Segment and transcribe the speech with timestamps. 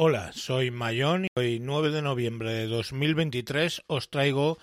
[0.00, 4.56] Hola, soy Mayón y hoy 9 de noviembre de 2023 os traigo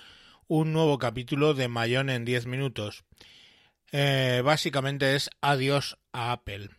[0.47, 3.03] un nuevo capítulo de Mayón en 10 minutos.
[3.91, 6.69] Eh, básicamente es adiós a Apple.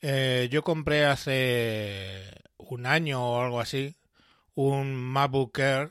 [0.00, 3.94] Eh, yo compré hace un año o algo así
[4.54, 5.90] un MacBook Air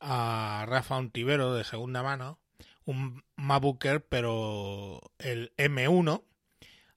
[0.00, 2.38] a Rafa Untivero de segunda mano,
[2.86, 6.22] un MacBook Air pero el M1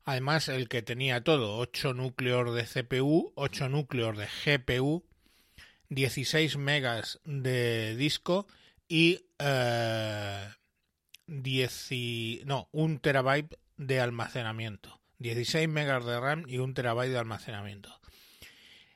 [0.04, 5.03] Además, el que tenía todo, 8 núcleos de CPU, 8 núcleos de GPU,
[5.89, 8.48] 16 megas de disco
[8.88, 10.49] y eh,
[11.27, 11.89] 10
[12.45, 14.99] no, 1 terabyte de almacenamiento.
[15.20, 17.99] 16 megas de RAM y 1 terabyte de almacenamiento.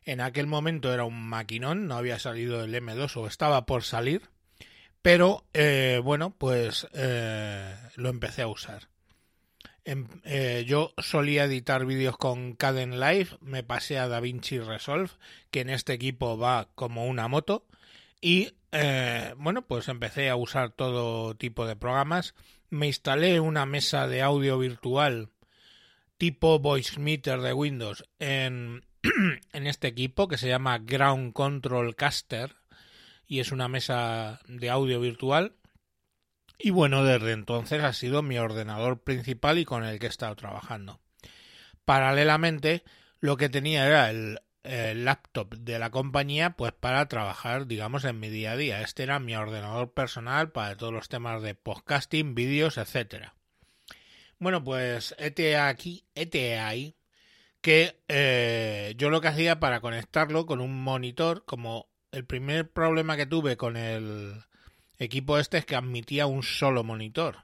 [0.03, 4.29] En aquel momento era un maquinón, no había salido el M2 o estaba por salir,
[5.01, 8.87] pero eh, bueno, pues eh, lo empecé a usar.
[9.85, 15.11] Em, eh, yo solía editar vídeos con Caden Live, me pasé a DaVinci Resolve,
[15.51, 17.67] que en este equipo va como una moto,
[18.19, 22.33] y eh, bueno, pues empecé a usar todo tipo de programas.
[22.71, 25.29] Me instalé una mesa de audio virtual
[26.17, 28.83] tipo Voice Meter de Windows en,
[29.53, 32.55] en este equipo que se llama Ground Control Caster
[33.27, 35.53] y es una mesa de audio virtual
[36.57, 40.35] y bueno, desde entonces ha sido mi ordenador principal y con el que he estado
[40.35, 40.99] trabajando.
[41.85, 42.83] Paralelamente,
[43.19, 44.39] lo que tenía era el,
[45.05, 49.19] laptop de la compañía pues para trabajar digamos en mi día a día este era
[49.19, 53.35] mi ordenador personal para todos los temas de podcasting vídeos etcétera
[54.39, 56.95] bueno pues este aquí este ahí
[57.61, 63.17] que eh, yo lo que hacía para conectarlo con un monitor como el primer problema
[63.17, 64.33] que tuve con el
[64.99, 67.43] equipo este es que admitía un solo monitor.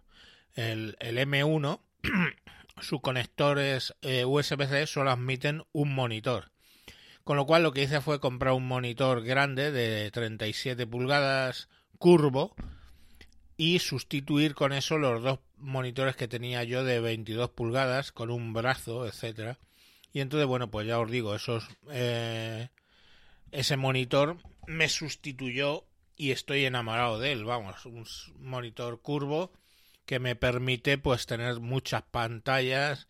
[0.56, 1.80] El, M1,
[2.82, 6.52] sus conectores eh, USB-C solo admiten un monitor.
[7.24, 12.56] Con lo cual lo que hice fue comprar un monitor grande de 37 pulgadas curvo
[13.58, 18.54] y sustituir con eso los dos monitores que tenía yo de 22 pulgadas con un
[18.54, 19.60] brazo, etcétera.
[20.12, 22.70] Y entonces, bueno, pues ya os digo, esos eh,
[23.52, 25.86] ese monitor me sustituyó
[26.22, 28.06] y estoy enamorado de él, vamos, un
[28.38, 29.52] monitor curvo
[30.06, 33.08] que me permite pues tener muchas pantallas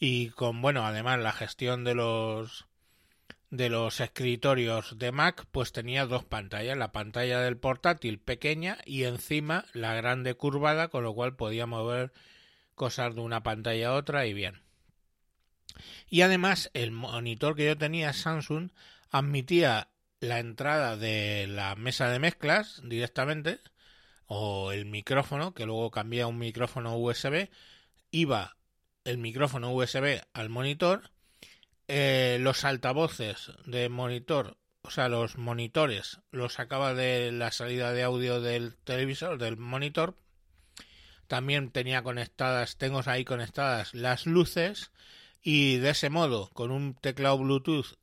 [0.00, 2.66] y con bueno, además la gestión de los
[3.50, 9.04] de los escritorios de Mac, pues tenía dos pantallas, la pantalla del portátil pequeña y
[9.04, 12.12] encima la grande curvada, con lo cual podía mover
[12.74, 14.62] cosas de una pantalla a otra y bien.
[16.10, 18.70] Y además el monitor que yo tenía Samsung
[19.12, 23.60] admitía la entrada de la mesa de mezclas directamente
[24.26, 27.48] o el micrófono, que luego cambia un micrófono USB,
[28.10, 28.56] iba
[29.04, 31.10] el micrófono USB al monitor,
[31.88, 38.02] eh, los altavoces de monitor, o sea, los monitores, los sacaba de la salida de
[38.02, 40.16] audio del televisor, del monitor.
[41.26, 44.92] También tenía conectadas, tengo ahí conectadas las luces
[45.42, 47.96] y de ese modo, con un teclado Bluetooth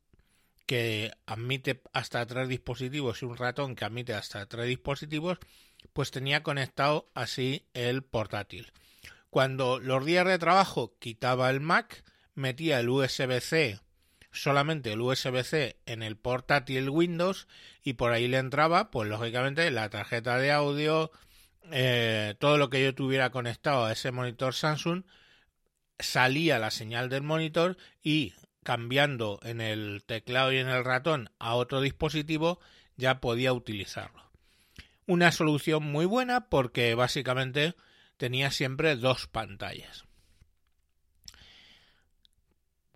[0.66, 5.38] que admite hasta tres dispositivos y un ratón que admite hasta tres dispositivos,
[5.92, 8.72] pues tenía conectado así el portátil.
[9.30, 12.04] Cuando los días de trabajo quitaba el Mac,
[12.34, 13.80] metía el USB-C,
[14.32, 17.46] solamente el USB-C en el portátil Windows
[17.82, 21.10] y por ahí le entraba, pues lógicamente la tarjeta de audio,
[21.70, 25.04] eh, todo lo que yo tuviera conectado a ese monitor Samsung,
[25.98, 28.34] salía la señal del monitor y
[28.66, 32.58] cambiando en el teclado y en el ratón a otro dispositivo,
[32.96, 34.28] ya podía utilizarlo.
[35.06, 37.76] Una solución muy buena porque básicamente
[38.16, 40.04] tenía siempre dos pantallas.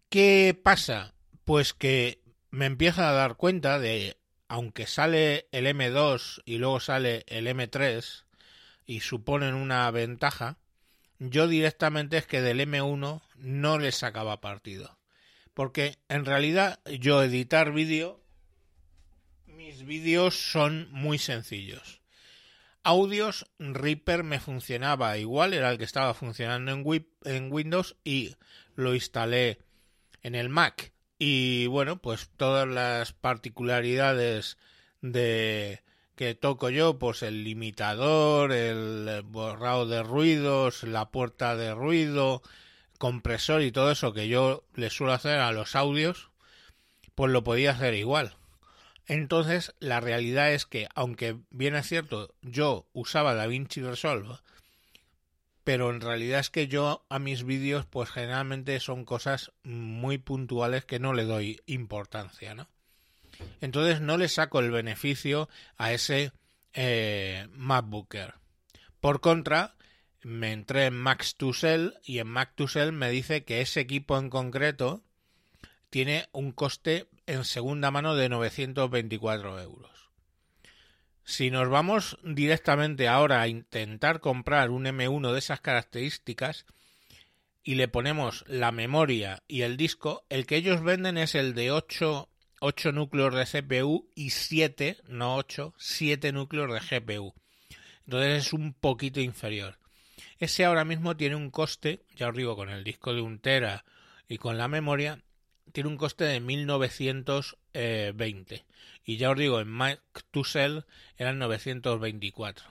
[0.08, 1.14] ¿Qué pasa?
[1.44, 2.20] Pues que
[2.50, 4.16] me empiezo a dar cuenta de,
[4.48, 8.24] aunque sale el M2 y luego sale el M3
[8.86, 10.58] y suponen una ventaja,
[11.20, 14.99] yo directamente es que del M1 no le sacaba partido
[15.60, 18.18] porque en realidad yo editar vídeo,
[19.44, 22.00] mis vídeos son muy sencillos.
[22.82, 28.36] Audios, Reaper me funcionaba igual, era el que estaba funcionando en, en Windows y
[28.74, 29.58] lo instalé
[30.22, 30.94] en el Mac.
[31.18, 34.56] Y bueno, pues todas las particularidades
[35.02, 35.82] de
[36.16, 42.40] que toco yo, pues el limitador, el borrado de ruidos, la puerta de ruido,
[43.00, 46.28] compresor y todo eso que yo le suelo hacer a los audios,
[47.14, 48.36] pues lo podía hacer igual.
[49.06, 54.36] Entonces, la realidad es que, aunque bien es cierto, yo usaba DaVinci Resolve,
[55.64, 60.84] pero en realidad es que yo a mis vídeos, pues generalmente son cosas muy puntuales
[60.84, 62.68] que no le doy importancia, ¿no?
[63.62, 65.48] Entonces no le saco el beneficio
[65.78, 66.32] a ese
[66.74, 68.34] eh, MacBooker.
[69.00, 69.74] Por contra,
[70.22, 75.02] me entré en Max2Sell y en Max2Sell me dice que ese equipo en concreto
[75.88, 80.10] tiene un coste en segunda mano de 924 euros.
[81.24, 86.66] Si nos vamos directamente ahora a intentar comprar un M1 de esas características
[87.62, 91.70] y le ponemos la memoria y el disco, el que ellos venden es el de
[91.70, 92.28] 8,
[92.60, 97.34] 8 núcleos de CPU y 7, no 8, 7 núcleos de GPU.
[98.06, 99.79] Entonces es un poquito inferior.
[100.40, 103.84] Ese ahora mismo tiene un coste, ya os digo, con el disco de un tera
[104.26, 105.22] y con la memoria,
[105.72, 108.64] tiene un coste de 1920.
[109.04, 110.00] Y ya os digo, en Mac
[110.30, 112.66] to Sell eran 924.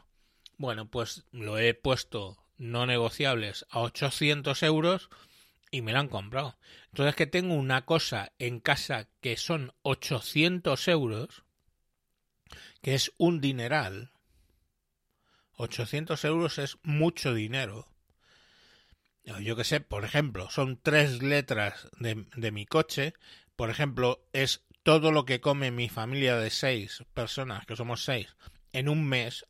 [0.57, 5.09] Bueno, pues lo he puesto no negociables a 800 euros
[5.71, 6.57] y me lo han comprado.
[6.87, 11.43] Entonces que tengo una cosa en casa que son 800 euros,
[12.81, 14.09] que es un dineral.
[15.59, 17.85] 800 euros es mucho dinero.
[19.41, 23.13] Yo que sé, por ejemplo, son tres letras de, de mi coche.
[23.57, 28.37] Por ejemplo, es todo lo que come mi familia de seis personas, que somos seis,
[28.71, 29.45] en un mes.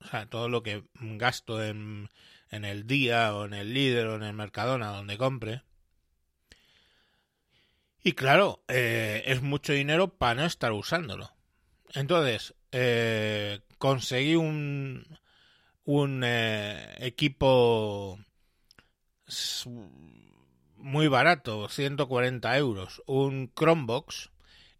[0.00, 2.08] O sea, todo lo que gasto en,
[2.48, 5.62] en el día o en el líder o en el Mercadona donde compre.
[8.02, 11.30] Y claro, eh, es mucho dinero para no estar usándolo.
[11.92, 15.20] Entonces, eh, conseguí un,
[15.92, 18.16] un eh, equipo
[20.76, 24.30] muy barato, 140 euros, un Chromebox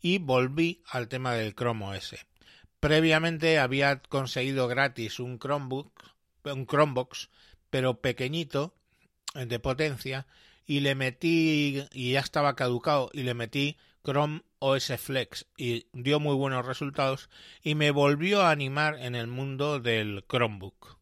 [0.01, 2.15] y volví al tema del Chrome OS.
[2.79, 5.91] Previamente había conseguido gratis un Chromebook,
[6.45, 7.29] un Chromebox,
[7.71, 8.77] pero pequeñito,
[9.35, 10.29] de potencia,
[10.65, 16.21] y le metí, y ya estaba caducado, y le metí Chrome OS Flex y dio
[16.21, 17.29] muy buenos resultados
[17.63, 21.00] y me volvió a animar en el mundo del Chromebook,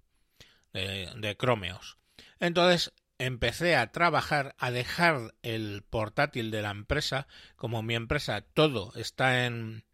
[0.78, 1.98] de, Chromeos.
[2.40, 7.26] Entonces empecé a trabajar, a dejar el portátil de la empresa,
[7.56, 9.84] como mi empresa todo está en,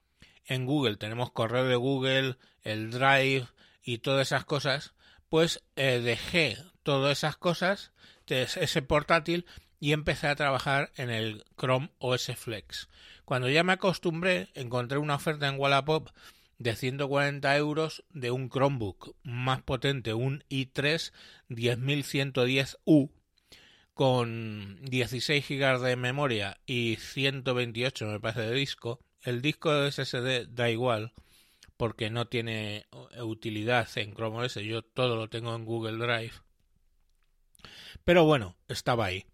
[0.45, 3.49] en Google, tenemos correo de Google, el Drive
[3.83, 4.95] y todas esas cosas,
[5.29, 7.93] pues eh, dejé todas esas cosas,
[8.27, 9.47] ese portátil,
[9.85, 12.89] y empecé a trabajar en el Chrome OS Flex.
[13.27, 16.09] Cuando ya me acostumbré, encontré una oferta en Wallapop
[16.59, 21.13] de 140 euros de un Chromebook más potente, un i3
[21.49, 23.11] 10110U
[23.95, 29.01] con 16 GB de memoria y 128 me parece de disco.
[29.23, 31.13] El disco de SSD da igual
[31.77, 32.87] porque no tiene
[33.21, 36.35] utilidad en Chrome OS, yo todo lo tengo en Google Drive.
[38.05, 39.25] Pero bueno, estaba ahí.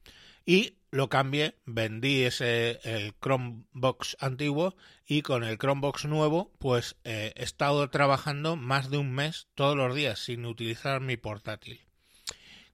[0.44, 4.74] Y lo cambié, vendí ese el Chromebox antiguo
[5.06, 9.76] y con el Chromebox nuevo pues eh, he estado trabajando más de un mes todos
[9.76, 11.80] los días sin utilizar mi portátil.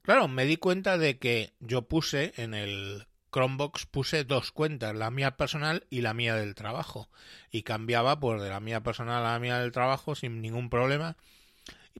[0.03, 5.11] Claro, me di cuenta de que yo puse en el Chromebox puse dos cuentas, la
[5.11, 7.11] mía personal y la mía del trabajo.
[7.51, 11.19] Y cambiaba pues de la mía personal a la mía del trabajo sin ningún problema.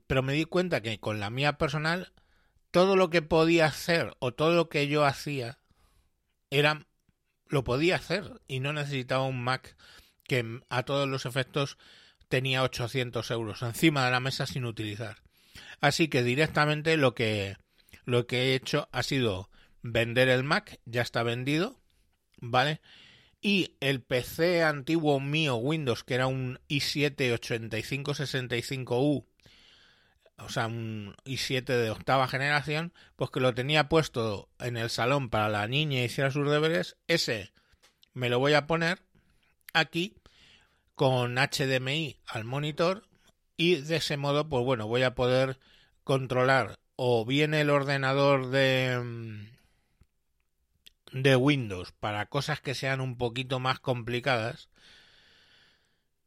[0.07, 2.11] Pero me di cuenta que con la mía personal
[2.77, 5.57] todo lo que podía hacer o todo lo que yo hacía
[6.51, 6.85] era
[7.47, 9.75] lo podía hacer y no necesitaba un Mac
[10.25, 11.79] que a todos los efectos
[12.27, 15.23] tenía 800 euros encima de la mesa sin utilizar.
[15.81, 17.57] Así que directamente lo que
[18.05, 19.49] lo que he hecho ha sido
[19.81, 21.81] vender el Mac, ya está vendido,
[22.39, 22.79] ¿vale?
[23.41, 29.25] Y el PC antiguo mío Windows, que era un i7 8565U,
[30.39, 35.29] o sea, un i7 de octava generación, pues que lo tenía puesto en el salón
[35.29, 37.51] para la niña hiciera sus deberes, ese
[38.13, 39.01] me lo voy a poner
[39.73, 40.15] aquí
[40.95, 43.07] con HDMI al monitor
[43.57, 45.59] y de ese modo, pues bueno, voy a poder
[46.03, 49.57] controlar o bien el ordenador de mm,
[51.11, 54.69] de Windows para cosas que sean un poquito más complicadas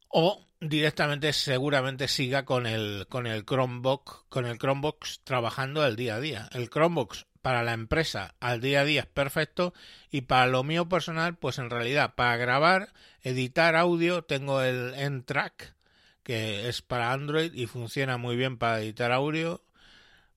[0.09, 6.17] o directamente seguramente siga con el con el Chromebook con el Chromebox trabajando el día
[6.17, 6.49] a día.
[6.53, 9.73] El Chromebox para la empresa al día a día es perfecto
[10.11, 15.75] y para lo mío personal pues en realidad para grabar, editar audio tengo el N-Track
[16.23, 19.65] que es para Android y funciona muy bien para editar audio.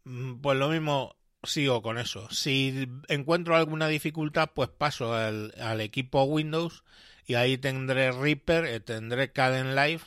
[0.05, 2.29] Mm, pues lo mismo sigo con eso.
[2.31, 6.83] Si encuentro alguna dificultad, pues paso al, al equipo Windows
[7.25, 10.01] y ahí tendré Reaper, eh, tendré Caden Live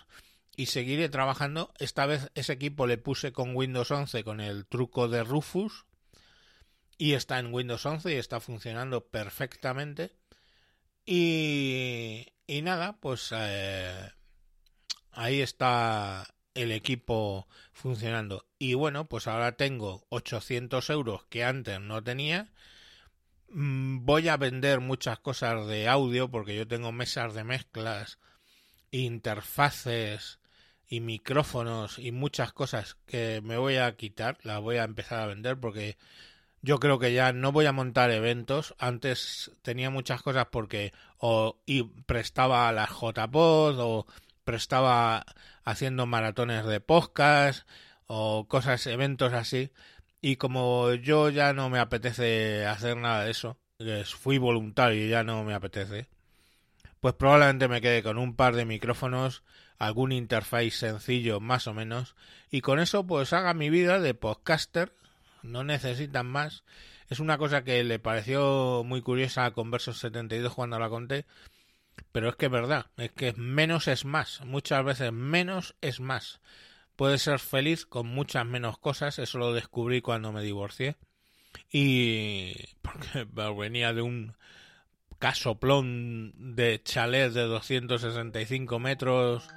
[0.57, 1.73] y seguiré trabajando.
[1.79, 5.87] Esta vez ese equipo le puse con Windows 11 con el truco de Rufus
[6.99, 10.13] y está en Windows 11 y está funcionando perfectamente.
[11.05, 14.11] Y, y nada, pues eh,
[15.13, 18.47] ahí está el equipo funcionando.
[18.59, 22.51] Y bueno, pues ahora tengo 800 euros que antes no tenía.
[23.49, 28.19] Mm, voy a vender muchas cosas de audio porque yo tengo mesas de mezclas,
[28.91, 30.41] interfaces
[30.89, 35.27] y micrófonos y muchas cosas que me voy a quitar, las voy a empezar a
[35.27, 35.97] vender porque
[36.63, 38.75] yo creo que ya no voy a montar eventos.
[38.79, 41.59] Antes tenía muchas cosas porque o
[42.07, 44.07] prestaba a la JPod o
[44.45, 45.25] prestaba
[45.65, 47.69] haciendo maratones de podcast
[48.07, 49.71] o cosas, eventos así.
[50.27, 53.61] Y como yo ya no me apetece hacer nada de eso,
[54.19, 56.09] fui voluntario y ya no me apetece,
[56.99, 59.45] pues probablemente me quede con un par de micrófonos,
[59.79, 62.17] algún interface sencillo más o menos,
[62.51, 64.93] y con eso pues haga mi vida de podcaster
[65.45, 66.65] no necesitan más.
[67.09, 71.25] Es una cosa que le pareció muy curiosa a Conversos 72 cuando la conté,
[72.11, 76.41] pero es que es verdad, es que menos es más, muchas veces menos es más.
[76.97, 80.97] Puedes ser feliz con muchas menos cosas, eso lo descubrí cuando me divorcié.
[81.71, 83.27] Y porque
[83.59, 84.35] venía de un
[85.19, 89.49] casoplón de chalet de 265 metros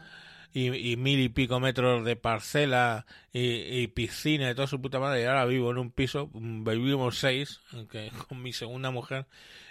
[0.53, 5.25] y, mil y pico metros de parcela y, piscina y toda su puta madre y
[5.25, 7.61] ahora vivo en un piso, vivimos seis
[8.27, 9.27] con mi segunda mujer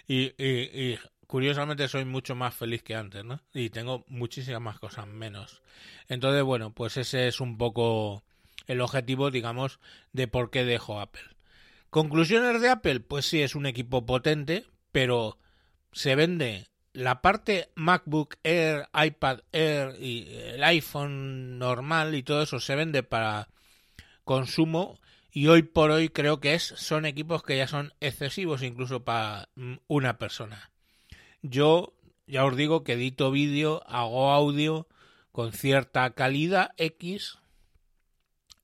[0.06, 0.98] y, y,
[1.28, 3.40] curiosamente soy mucho más feliz que antes, ¿no?
[3.52, 5.62] Y tengo muchísimas más cosas menos.
[6.08, 8.24] Entonces, bueno, pues ese es un poco
[8.66, 9.78] el objetivo, digamos,
[10.12, 11.22] de por qué dejo Apple.
[11.90, 15.38] Conclusiones de Apple, pues sí, es un equipo potente, pero
[15.92, 22.58] se vende la parte MacBook Air, iPad Air y el iPhone normal y todo eso
[22.58, 23.48] se vende para
[24.24, 24.98] consumo
[25.30, 29.50] y hoy por hoy creo que es son equipos que ya son excesivos incluso para
[29.86, 30.70] una persona.
[31.42, 31.94] Yo
[32.26, 34.88] ya os digo que edito vídeo, hago audio
[35.32, 37.38] con cierta calidad X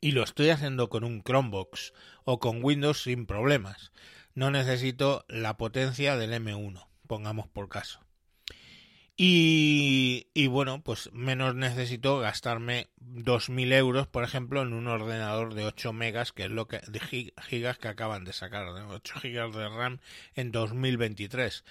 [0.00, 1.92] y lo estoy haciendo con un Chromebox
[2.24, 3.92] o con Windows sin problemas.
[4.34, 8.00] No necesito la potencia del M1, pongamos por caso.
[9.16, 15.64] Y, y, bueno, pues menos necesito gastarme 2.000 euros, por ejemplo, en un ordenador de
[15.64, 19.68] 8 megas, que es lo que de gigas que acaban de sacar, 8 gigas de
[19.68, 20.00] RAM
[20.34, 21.64] en 2023.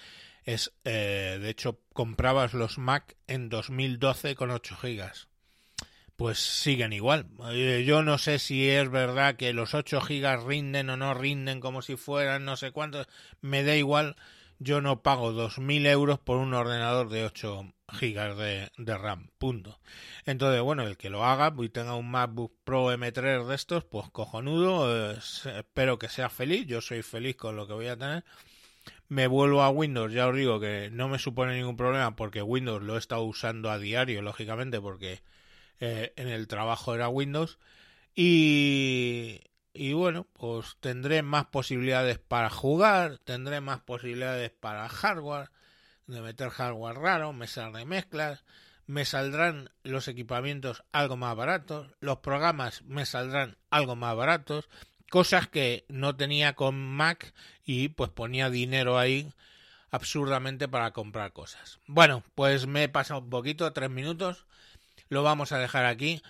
[0.44, 5.28] Es, eh, de hecho, comprabas los Mac en 2012 con 8 gigas.
[6.16, 7.26] Pues siguen igual.
[7.50, 11.60] Eh, yo no sé si es verdad que los 8 gigas rinden o no rinden
[11.60, 13.08] como si fueran no sé cuántos.
[13.40, 14.16] Me da igual
[14.58, 19.78] yo no pago 2.000 euros por un ordenador de 8 gigas de, RAM, punto.
[20.26, 24.08] Entonces, bueno, el que lo haga y tenga un MacBook Pro M3 de estos, pues
[24.10, 28.24] cojonudo, espero que sea feliz, yo soy feliz con lo que voy a tener.
[29.14, 32.82] Me vuelvo a Windows, ya os digo que no me supone ningún problema porque Windows
[32.82, 35.22] lo he estado usando a diario, lógicamente, porque
[35.78, 37.60] eh, en el trabajo era Windows.
[38.16, 39.40] Y,
[39.72, 45.50] y bueno, pues tendré más posibilidades para jugar, tendré más posibilidades para hardware,
[46.08, 48.42] de meter hardware raro, mesas de mezclas,
[48.88, 54.68] me saldrán los equipamientos algo más baratos, los programas me saldrán algo más baratos,
[55.14, 59.32] cosas que no tenía con Mac y pues ponía dinero ahí
[59.92, 61.78] absurdamente para comprar cosas.
[61.86, 64.44] Bueno, pues me he pasado un poquito, tres minutos,
[65.08, 66.20] lo vamos a dejar aquí.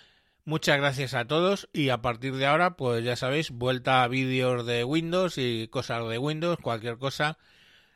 [0.43, 4.67] Muchas gracias a todos y a partir de ahora, pues ya sabéis, vuelta a vídeos
[4.67, 7.39] de Windows y cosas de Windows, cualquier cosa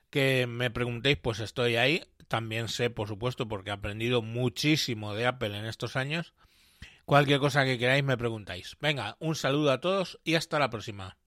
[0.09, 2.03] que me preguntéis, pues estoy ahí.
[2.27, 6.33] También sé, por supuesto, porque he aprendido muchísimo de Apple en estos años.
[7.09, 8.77] Cualquier cosa que queráis me preguntáis.
[8.79, 11.17] Venga, un saludo a todos y hasta la próxima.